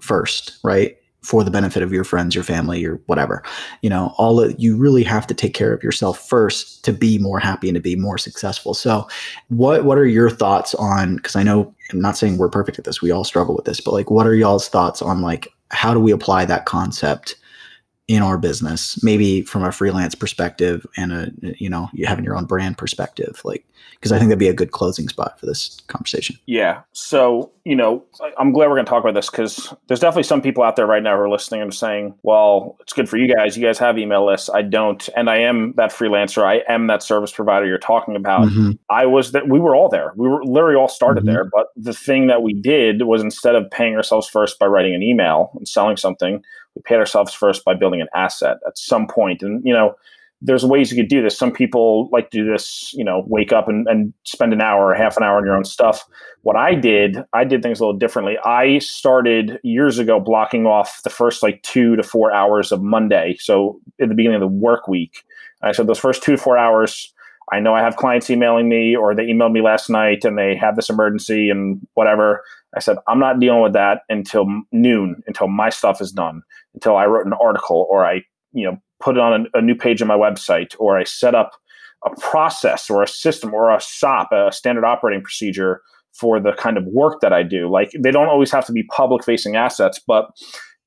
[0.00, 0.97] first, right?
[1.22, 3.42] For the benefit of your friends, your family, your whatever.
[3.82, 7.18] You know, all of, you really have to take care of yourself first to be
[7.18, 8.72] more happy and to be more successful.
[8.72, 9.08] So,
[9.48, 11.16] what what are your thoughts on?
[11.16, 13.02] Because I know I'm not saying we're perfect at this.
[13.02, 16.00] We all struggle with this, but like, what are y'all's thoughts on like how do
[16.00, 17.36] we apply that concept
[18.06, 19.02] in our business?
[19.02, 23.40] Maybe from a freelance perspective and a you know you having your own brand perspective,
[23.44, 23.64] like
[23.98, 26.36] because I think that'd be a good closing spot for this conversation.
[26.46, 26.82] Yeah.
[26.92, 28.04] So, you know,
[28.38, 30.86] I'm glad we're going to talk about this because there's definitely some people out there
[30.86, 33.56] right now who are listening and saying, well, it's good for you guys.
[33.56, 34.48] You guys have email lists.
[34.54, 35.08] I don't.
[35.16, 36.44] And I am that freelancer.
[36.44, 38.46] I am that service provider you're talking about.
[38.48, 38.78] Mhm.
[38.88, 40.12] I was that we were all there.
[40.14, 41.26] We were literally all started Mhm.
[41.26, 41.44] there.
[41.52, 45.02] But the thing that we did was instead of paying ourselves first by writing an
[45.02, 46.40] email and selling something,
[46.76, 49.42] we paid ourselves first by building an asset at some point.
[49.42, 49.96] And, you know,
[50.40, 51.36] there's ways you could do this.
[51.36, 54.86] Some people like to do this, you know, wake up and, and spend an hour
[54.86, 56.04] or half an hour on your own stuff.
[56.42, 58.38] What I did, I did things a little differently.
[58.44, 63.36] I started years ago blocking off the first like two to four hours of Monday.
[63.40, 65.24] So at the beginning of the work week,
[65.62, 67.12] I said those first two to four hours,
[67.52, 70.54] I know I have clients emailing me or they emailed me last night and they
[70.54, 72.44] have this emergency and whatever.
[72.76, 76.42] I said, I'm not dealing with that until noon, until my stuff is done,
[76.74, 79.74] until I wrote an article or I, you know, put it on a, a new
[79.74, 81.52] page on my website or I set up
[82.04, 85.82] a process or a system or a SOP, a standard operating procedure
[86.12, 87.70] for the kind of work that I do.
[87.70, 90.30] Like they don't always have to be public facing assets, but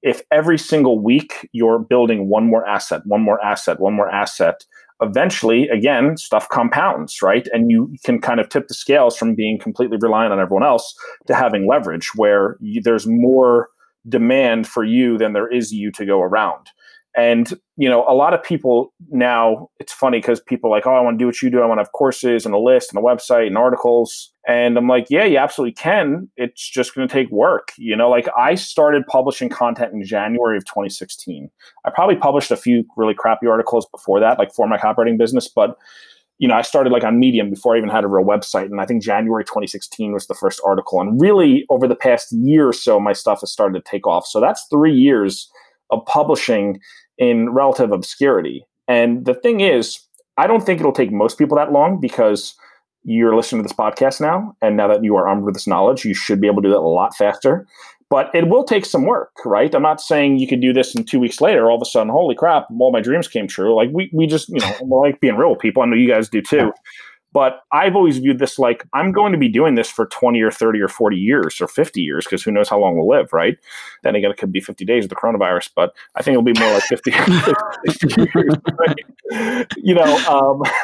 [0.02, 4.66] if every single week you're building one more asset, one more asset, one more asset,
[5.02, 7.48] eventually, again, stuff compounds, right?
[7.52, 10.96] And you can kind of tip the scales from being completely reliant on everyone else
[11.28, 13.70] to having leverage where you, there's more
[14.08, 16.68] demand for you than there is you to go around.
[17.16, 19.70] And you know, a lot of people now.
[19.80, 21.62] It's funny because people like, "Oh, I want to do what you do.
[21.62, 24.88] I want to have courses and a list and a website and articles." And I'm
[24.88, 26.30] like, "Yeah, you absolutely can.
[26.38, 30.56] It's just going to take work." You know, like I started publishing content in January
[30.56, 31.50] of 2016.
[31.86, 35.50] I probably published a few really crappy articles before that, like for my operating business,
[35.50, 35.78] but
[36.42, 38.66] you know, I started like on Medium before I even had a real website.
[38.66, 41.00] And I think January 2016 was the first article.
[41.00, 44.26] And really, over the past year or so, my stuff has started to take off.
[44.26, 45.52] So that's three years
[45.92, 46.80] of publishing
[47.18, 48.66] in relative obscurity.
[48.88, 50.00] And the thing is,
[50.38, 52.56] I don't think it'll take most people that long because
[53.04, 54.56] you're listening to this podcast now.
[54.62, 56.74] And now that you are armed with this knowledge, you should be able to do
[56.74, 57.68] that a lot faster.
[58.10, 59.74] But it will take some work, right?
[59.74, 62.10] I'm not saying you can do this in two weeks later, all of a sudden,
[62.10, 63.74] holy crap, all my dreams came true.
[63.74, 65.82] Like we, we just, you know, like being real people.
[65.82, 66.74] I know you guys do too.
[67.34, 70.52] But I've always viewed this like I'm going to be doing this for 20 or
[70.52, 73.58] 30 or 40 years or 50 years because who knows how long we'll live, right?
[74.04, 76.60] Then again, it could be 50 days of the coronavirus, but I think it'll be
[76.60, 78.56] more like 50, 50 years?
[79.78, 80.62] You know, um,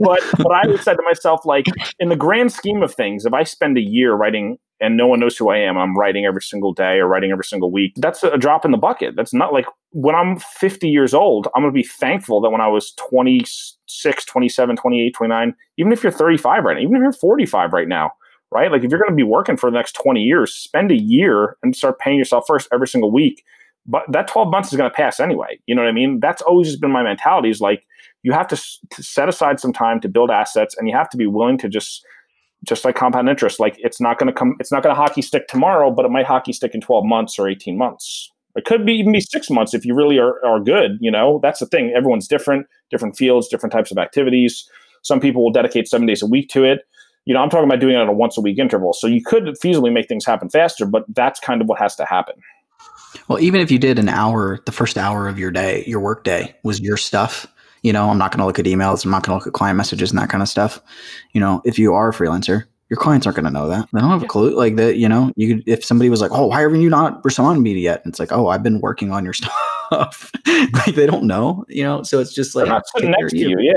[0.00, 1.66] but, but I would say to myself, like,
[2.00, 5.20] in the grand scheme of things, if I spend a year writing and no one
[5.20, 5.78] knows who I am.
[5.78, 7.92] I'm writing every single day or writing every single week.
[7.96, 9.14] That's a drop in the bucket.
[9.14, 12.60] That's not like when I'm 50 years old, I'm going to be thankful that when
[12.60, 17.12] I was 26, 27, 28, 29, even if you're 35 right now, even if you're
[17.12, 18.10] 45 right now,
[18.50, 18.72] right?
[18.72, 21.56] Like if you're going to be working for the next 20 years, spend a year
[21.62, 23.44] and start paying yourself first every single week.
[23.86, 25.60] But that 12 months is going to pass anyway.
[25.66, 26.18] You know what I mean?
[26.18, 27.86] That's always been my mentality is like,
[28.24, 28.56] you have to,
[28.90, 31.68] to set aside some time to build assets and you have to be willing to
[31.68, 32.04] just
[32.64, 35.22] just like compound interest like it's not going to come it's not going to hockey
[35.22, 38.30] stick tomorrow but it might hockey stick in 12 months or 18 months.
[38.54, 41.40] It could be even be six months if you really are, are good you know?
[41.42, 44.68] That's the thing everyone's different different fields different types of activities.
[45.02, 46.80] Some people will dedicate seven days a week to it.
[47.24, 49.22] You know i'm talking about doing it on a once a week interval so you
[49.22, 52.34] could feasibly make things happen faster but that's kind of what has to happen.
[53.28, 56.24] Well even if you did an hour the first hour of your day your work
[56.24, 57.46] day was your stuff
[57.82, 59.04] you know, I'm not going to look at emails.
[59.04, 60.80] I'm not going to look at client messages and that kind of stuff.
[61.32, 63.88] You know, if you are a freelancer, your clients aren't going to know that.
[63.92, 64.54] They don't have a clue.
[64.54, 67.24] Like that, you know, you could, if somebody was like, "Oh, why haven't you not
[67.24, 70.94] responded to me yet?" And it's like, "Oh, I've been working on your stuff." like
[70.94, 72.02] they don't know, you know.
[72.02, 73.58] So it's just like not sitting next to you.
[73.60, 73.72] Yeah,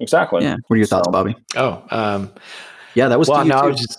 [0.00, 0.44] exactly.
[0.44, 0.56] Yeah.
[0.68, 1.34] What are your thoughts, so, Bobby?
[1.56, 2.32] Oh, um,
[2.94, 3.44] yeah, that was well.
[3.44, 3.98] No, I was just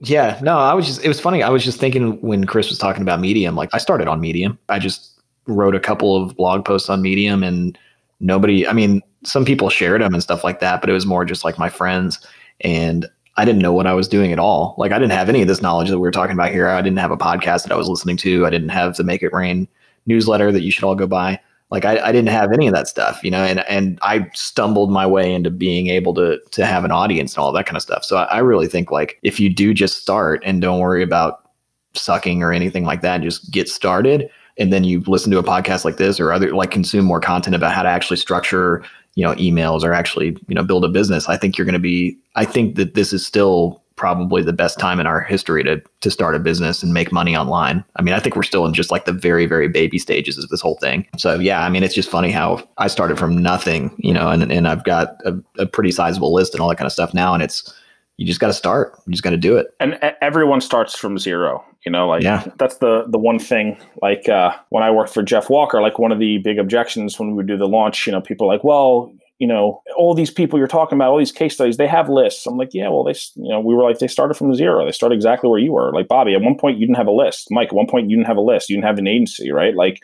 [0.00, 0.40] yeah.
[0.42, 1.04] No, I was just.
[1.04, 1.42] It was funny.
[1.42, 3.54] I was just thinking when Chris was talking about Medium.
[3.54, 4.58] Like I started on Medium.
[4.68, 7.78] I just wrote a couple of blog posts on Medium and
[8.20, 11.24] nobody i mean some people shared them and stuff like that but it was more
[11.24, 12.24] just like my friends
[12.60, 14.74] and i didn't know what i was doing at all.
[14.78, 16.68] Like i didn't have any of this knowledge that we were talking about here.
[16.68, 18.46] I didn't have a podcast that i was listening to.
[18.46, 19.68] I didn't have the make it rain
[20.06, 21.38] newsletter that you should all go buy.
[21.70, 24.90] Like I, I didn't have any of that stuff you know and and i stumbled
[24.90, 27.82] my way into being able to to have an audience and all that kind of
[27.82, 28.04] stuff.
[28.04, 31.48] So I, I really think like if you do just start and don't worry about
[31.94, 35.84] sucking or anything like that just get started and then you listen to a podcast
[35.84, 39.34] like this or other like consume more content about how to actually structure you know
[39.34, 42.44] emails or actually you know build a business i think you're going to be i
[42.44, 46.34] think that this is still probably the best time in our history to to start
[46.34, 47.84] a business and make money online.
[47.96, 50.48] I mean i think we're still in just like the very very baby stages of
[50.48, 51.06] this whole thing.
[51.18, 54.50] So yeah i mean it's just funny how i started from nothing you know and,
[54.50, 57.34] and i've got a, a pretty sizable list and all that kind of stuff now
[57.34, 57.74] and it's
[58.18, 58.98] you just got to start.
[59.06, 59.68] You just got to do it.
[59.80, 61.64] And everyone starts from zero.
[61.86, 62.44] You know, like yeah.
[62.58, 63.78] that's the the one thing.
[64.02, 67.28] Like uh, when I worked for Jeff Walker, like one of the big objections when
[67.28, 70.32] we would do the launch, you know, people are like, well, you know, all these
[70.32, 72.44] people you're talking about, all these case studies, they have lists.
[72.44, 74.84] I'm like, yeah, well, they, you know, we were like, they started from zero.
[74.84, 75.92] They started exactly where you were.
[75.92, 77.46] Like Bobby, at one point you didn't have a list.
[77.52, 78.68] Mike, at one point you didn't have a list.
[78.68, 79.76] You didn't have an agency, right?
[79.76, 80.02] Like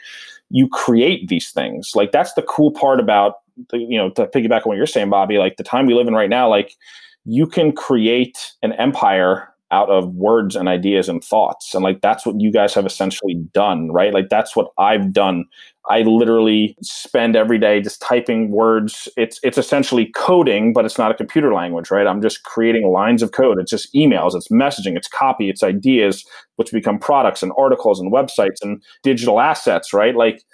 [0.51, 1.93] you create these things.
[1.97, 5.11] Like that's the cool part about the, you know, to piggyback on what you're saying,
[5.11, 5.39] Bobby.
[5.39, 6.77] Like the time we live in right now, like
[7.25, 11.75] you can create an empire out of words and ideas and thoughts.
[11.75, 14.15] And like that's what you guys have essentially done, right?
[14.15, 15.47] Like that's what I've done.
[15.91, 19.09] I literally spend every day just typing words.
[19.17, 22.07] It's it's essentially coding, but it's not a computer language, right?
[22.07, 23.59] I'm just creating lines of code.
[23.59, 26.25] It's just emails, it's messaging, it's copy, it's ideas,
[26.57, 30.15] which become products and articles and websites and digital assets, right?
[30.15, 30.45] Like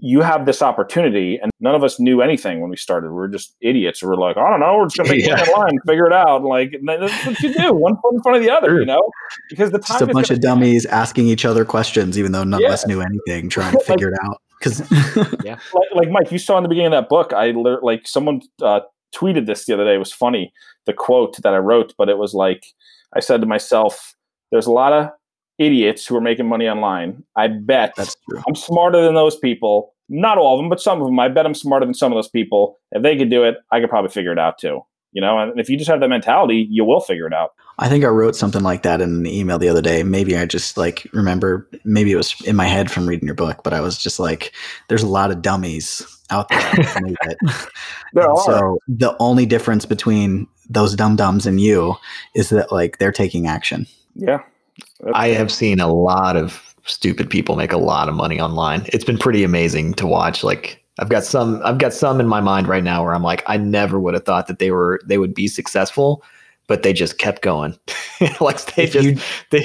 [0.00, 3.08] you have this opportunity and none of us knew anything when we started.
[3.08, 4.00] We were just idiots.
[4.00, 5.42] We were like i don't know we're just gonna make yeah.
[5.42, 6.44] a line figure it out.
[6.44, 9.02] Like that's what you do one foot in front of the other you know?
[9.50, 12.60] Because the time just a bunch of dummies asking each other questions even though none
[12.60, 12.68] yeah.
[12.68, 14.42] of us knew anything trying to figure like, it out.
[14.58, 15.58] Because yeah.
[15.74, 18.42] Like, like, mike you saw in the beginning of that book i learned like someone
[18.62, 18.80] uh,
[19.14, 19.94] tweeted this the other day.
[19.94, 20.52] It was funny
[20.86, 22.64] the quote that i wrote but it was like
[23.14, 24.14] i said to myself
[24.52, 25.10] there's a lot of
[25.58, 27.24] idiots who are making money online.
[27.36, 28.42] I bet That's true.
[28.46, 29.94] I'm smarter than those people.
[30.08, 31.18] Not all of them, but some of them.
[31.18, 32.78] I bet I'm smarter than some of those people.
[32.92, 34.82] If they could do it, I could probably figure it out too.
[35.12, 37.50] You know, and if you just have that mentality, you will figure it out.
[37.78, 40.02] I think I wrote something like that in an email the other day.
[40.02, 43.62] Maybe I just like remember, maybe it was in my head from reading your book,
[43.64, 44.52] but I was just like,
[44.88, 46.60] there's a lot of dummies out there.
[48.12, 48.44] there are.
[48.44, 51.96] So the only difference between those dum dums and you
[52.34, 53.86] is that like they're taking action.
[54.14, 54.42] Yeah,
[55.14, 58.82] I have seen a lot of stupid people make a lot of money online.
[58.86, 60.42] It's been pretty amazing to watch.
[60.42, 63.42] Like I've got some I've got some in my mind right now where I'm like
[63.46, 66.22] I never would have thought that they were they would be successful,
[66.66, 67.78] but they just kept going.
[68.40, 69.18] like they if just you,
[69.50, 69.64] they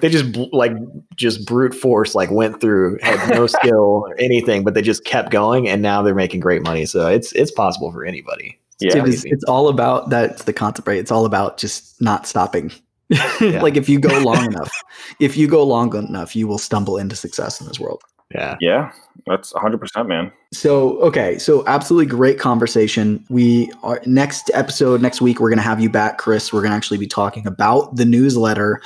[0.00, 0.72] they just like
[1.16, 5.30] just brute force like went through had no skill or anything, but they just kept
[5.30, 6.86] going and now they're making great money.
[6.86, 8.58] So it's it's possible for anybody.
[8.78, 10.98] yeah, it's, it's all about that's the concept, right?
[10.98, 12.72] It's all about just not stopping
[13.40, 13.60] yeah.
[13.60, 14.70] like if you go long enough,
[15.18, 18.02] if you go long enough, you will stumble into success in this world.
[18.34, 18.56] Yeah.
[18.60, 18.92] Yeah.
[19.26, 20.32] That's 100%, man.
[20.52, 21.38] So, okay.
[21.38, 23.24] So, absolutely great conversation.
[23.28, 26.52] We are next episode, next week, we're going to have you back, Chris.
[26.52, 28.80] We're going to actually be talking about the newsletter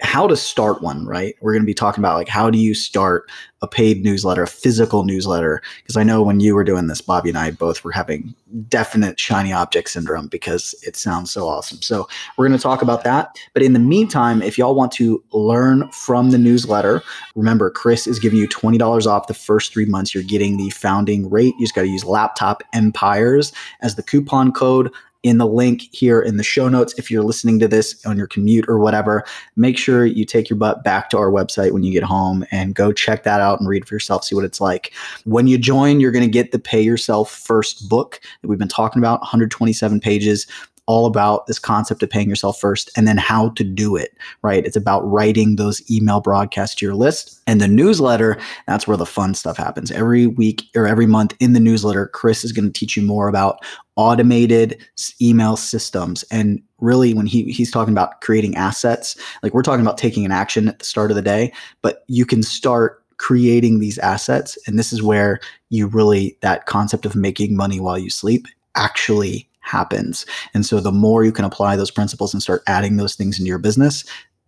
[0.00, 1.34] how to start one, right?
[1.40, 3.30] We're going to be talking about like how do you start
[3.60, 5.60] a paid newsletter, a physical newsletter?
[5.78, 8.34] Because I know when you were doing this, Bobby and I both were having
[8.68, 11.82] definite shiny object syndrome because it sounds so awesome.
[11.82, 13.36] So we're going to talk about that.
[13.54, 17.02] But in the meantime, if y'all want to learn from the newsletter,
[17.34, 20.14] remember Chris is giving you $20 off the first three months.
[20.14, 21.54] You're getting the founding rate.
[21.58, 24.92] You just got to use laptop empires as the coupon code
[25.28, 26.94] in the link here in the show notes.
[26.98, 29.24] If you're listening to this on your commute or whatever,
[29.56, 32.74] make sure you take your butt back to our website when you get home and
[32.74, 34.92] go check that out and read for yourself, see what it's like.
[35.24, 38.68] When you join, you're going to get the Pay Yourself First book that we've been
[38.68, 40.46] talking about, 127 pages
[40.88, 44.64] all about this concept of paying yourself first and then how to do it, right?
[44.64, 47.42] It's about writing those email broadcasts to your list.
[47.46, 49.90] And the newsletter, that's where the fun stuff happens.
[49.90, 53.28] Every week or every month in the newsletter, Chris is going to teach you more
[53.28, 53.62] about
[53.98, 54.80] automated
[55.20, 59.98] email systems and really when he he's talking about creating assets like we're talking about
[59.98, 63.98] taking an action at the start of the day but you can start creating these
[63.98, 68.46] assets and this is where you really that concept of making money while you sleep
[68.76, 70.24] actually happens.
[70.54, 73.48] And so the more you can apply those principles and start adding those things into
[73.48, 74.04] your business,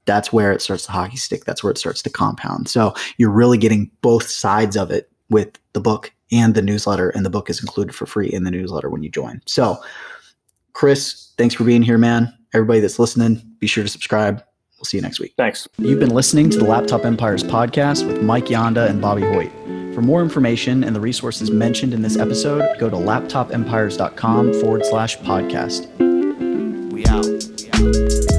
[0.07, 1.45] that's where it starts to hockey stick.
[1.45, 2.69] That's where it starts to compound.
[2.69, 7.11] So you're really getting both sides of it with the book and the newsletter.
[7.11, 9.41] And the book is included for free in the newsletter when you join.
[9.47, 9.79] So,
[10.73, 12.33] Chris, thanks for being here, man.
[12.55, 14.43] Everybody that's listening, be sure to subscribe.
[14.79, 15.35] We'll see you next week.
[15.37, 15.69] Thanks.
[15.79, 19.53] You've been listening to the Laptop Empires podcast with Mike Yanda and Bobby Hoyt.
[19.95, 25.19] For more information and the resources mentioned in this episode, go to laptopempires.com forward slash
[25.19, 25.91] podcast.
[26.91, 27.27] We out.
[27.27, 28.30] We out.